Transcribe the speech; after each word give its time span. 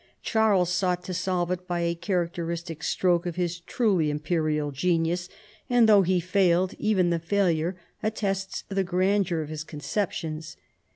Charles 0.23 0.71
sought 0.71 1.03
to 1.03 1.13
solve 1.13 1.51
it 1.51 1.67
by 1.67 1.81
a 1.81 1.93
characteristic 1.93 2.81
stroke 2.81 3.27
of 3.27 3.35
his 3.35 3.59
truly 3.59 4.09
imperial 4.09 4.71
genius, 4.71 5.29
and 5.69 5.87
though 5.87 6.01
he 6.01 6.19
failed, 6.19 6.73
even 6.79 7.11
the 7.11 7.19
failure 7.19 7.75
attests 8.01 8.63
the 8.67 8.83
grandeur 8.83 9.43
of 9.43 9.49
his 9.49 9.63
conceptions. 9.63 10.57